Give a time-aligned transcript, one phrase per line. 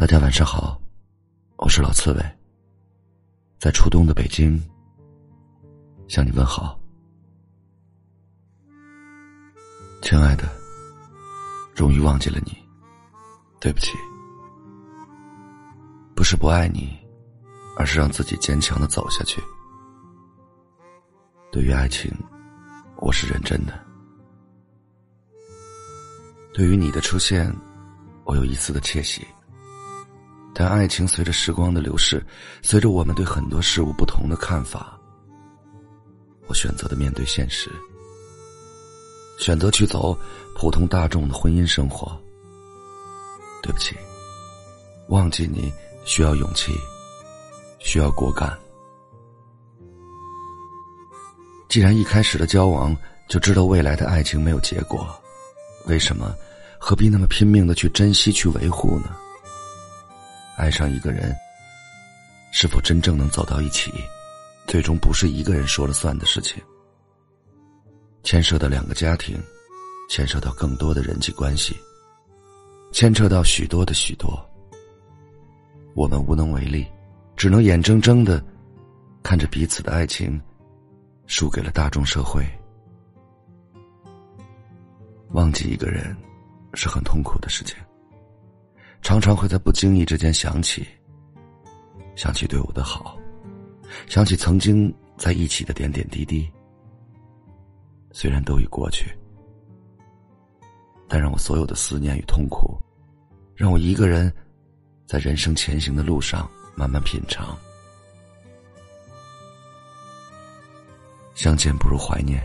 [0.00, 0.80] 大家晚上好，
[1.58, 2.38] 我是老刺猬，
[3.58, 4.58] 在初冬的北京
[6.08, 6.80] 向你问好，
[10.00, 10.48] 亲爱的，
[11.74, 12.56] 终于忘记了你，
[13.60, 13.92] 对不起，
[16.16, 16.98] 不是不爱你，
[17.76, 19.38] 而是让自己坚强的走下去。
[21.52, 22.10] 对于爱情，
[22.96, 23.74] 我是认真的；
[26.54, 27.54] 对于你的出现，
[28.24, 29.26] 我有一丝的窃喜。
[30.54, 32.24] 但爱情随着时光的流逝，
[32.62, 34.98] 随着我们对很多事物不同的看法，
[36.48, 37.70] 我选择的面对现实，
[39.38, 40.18] 选择去走
[40.56, 42.20] 普通大众的婚姻生活。
[43.62, 43.94] 对不起，
[45.08, 45.72] 忘记你
[46.04, 46.72] 需要勇气，
[47.78, 48.58] 需要果敢。
[51.68, 52.96] 既然一开始的交往
[53.28, 55.06] 就知道未来的爱情没有结果，
[55.86, 56.34] 为什么
[56.78, 59.14] 何必那么拼命的去珍惜、去维护呢？
[60.60, 61.34] 爱上一个人，
[62.52, 63.90] 是否真正能走到一起，
[64.66, 66.62] 最终不是一个人说了算的事情。
[68.22, 69.42] 牵涉到两个家庭，
[70.10, 71.74] 牵涉到更多的人际关系，
[72.92, 74.38] 牵扯到许多的许多。
[75.94, 76.86] 我们无能为力，
[77.36, 78.44] 只能眼睁睁的
[79.22, 80.38] 看着彼此的爱情
[81.26, 82.46] 输给了大众社会。
[85.30, 86.14] 忘记一个人
[86.74, 87.78] 是很痛苦的事情。
[89.10, 90.86] 常常会在不经意之间想起，
[92.14, 93.18] 想起对我的好，
[94.06, 96.48] 想起曾经在一起的点点滴滴。
[98.12, 99.12] 虽然都已过去，
[101.08, 102.80] 但让我所有的思念与痛苦，
[103.56, 104.32] 让我一个人
[105.08, 107.58] 在人生前行的路上慢慢品尝。
[111.34, 112.40] 相见不如怀念，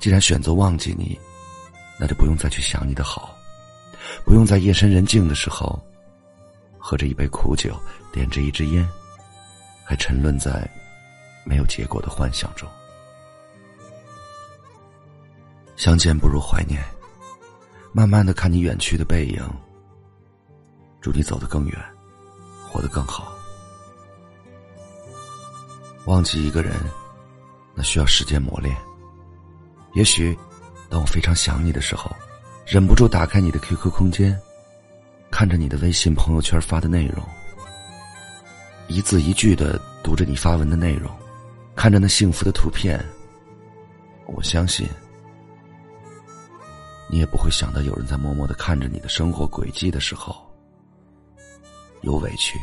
[0.00, 1.20] 既然选择忘记你，
[2.00, 3.37] 那就不用再去想你的好。
[4.24, 5.80] 不用在夜深人静的时候，
[6.78, 7.74] 喝着一杯苦酒，
[8.12, 8.86] 点着一支烟，
[9.84, 10.68] 还沉沦在
[11.44, 12.68] 没有结果的幻想中。
[15.76, 16.82] 相见不如怀念，
[17.92, 19.42] 慢慢的看你远去的背影。
[21.00, 21.78] 祝你走得更远，
[22.68, 23.32] 活得更好。
[26.04, 26.74] 忘记一个人，
[27.74, 28.76] 那需要时间磨练。
[29.94, 30.36] 也许，
[30.90, 32.14] 当我非常想你的时候。
[32.70, 34.38] 忍不住打开你的 QQ 空间，
[35.30, 37.24] 看着你的微信朋友圈发的内容，
[38.88, 41.10] 一字一句的读着你发文的内容，
[41.74, 43.02] 看着那幸福的图片，
[44.26, 44.86] 我相信，
[47.08, 50.36] 你也不会想到有人在默默的看着你的生活轨迹的时候，
[52.02, 52.58] 有委屈，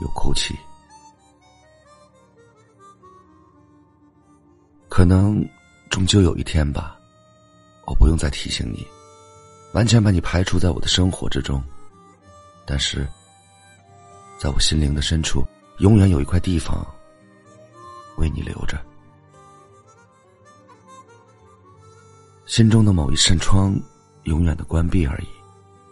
[0.00, 0.56] 有哭泣，
[4.88, 5.46] 可能
[5.90, 6.96] 终究有一天吧。
[7.86, 8.86] 我不用再提醒你，
[9.72, 11.62] 完全把你排除在我的生活之中。
[12.66, 13.06] 但是，
[14.38, 15.44] 在我心灵的深处，
[15.78, 16.86] 永远有一块地方
[18.16, 18.78] 为你留着。
[22.46, 23.74] 心中的某一扇窗，
[24.24, 25.28] 永远的关闭而已。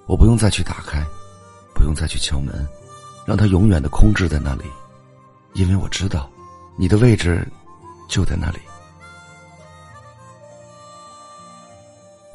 [0.06, 1.04] 我不用再去打开，
[1.74, 2.66] 不用再去敲门，
[3.26, 4.64] 让它永远的空置在那里，
[5.54, 6.30] 因为我知道，
[6.76, 7.46] 你的位置
[8.08, 8.58] 就在那里。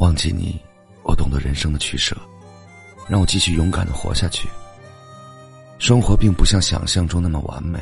[0.04, 0.62] 忘记你，
[1.04, 2.14] 我懂得人生的取舍，
[3.08, 4.50] 让我继续勇敢的活下去。
[5.80, 7.82] 生活并不像想象中那么完美，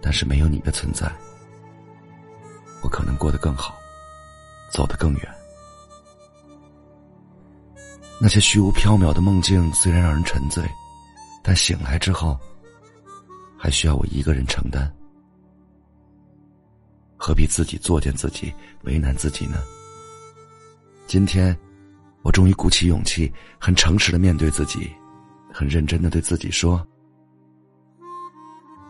[0.00, 1.10] 但是没有你的存在，
[2.82, 3.76] 我可能过得更好，
[4.70, 5.28] 走得更远。
[8.20, 10.64] 那些虚无缥缈的梦境虽然让人沉醉，
[11.42, 12.38] 但醒来之后，
[13.58, 14.88] 还需要我一个人承担。
[17.16, 19.64] 何必自己作践自己，为难自己呢？
[21.12, 21.54] 今天，
[22.22, 23.30] 我终于鼓起勇气，
[23.60, 24.90] 很诚实的面对自己，
[25.52, 26.82] 很认真的对自己说：“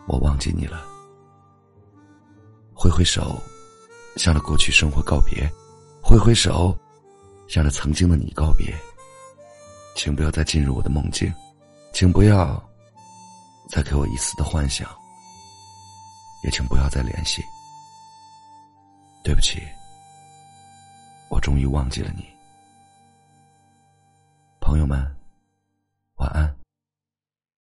[0.07, 0.87] 我忘记你了。”
[2.73, 3.43] 挥挥手，
[4.15, 5.45] 向着过去生活告别；
[6.01, 6.73] 挥挥手，
[7.49, 8.73] 向着曾经的你告别。
[9.97, 11.29] 请不要再进入我的梦境，
[11.91, 12.57] 请不要
[13.67, 14.89] 再给我一丝的幻想，
[16.45, 17.43] 也请不要再联系。
[19.25, 19.61] 对不起。
[21.43, 22.25] 终于忘记了你，
[24.61, 24.97] 朋友们，
[26.15, 26.62] 晚安。